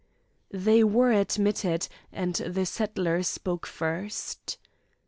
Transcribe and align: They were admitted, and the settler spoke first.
They 0.49 0.83
were 0.83 1.11
admitted, 1.11 1.87
and 2.11 2.33
the 2.33 2.65
settler 2.65 3.21
spoke 3.21 3.67
first. 3.67 4.57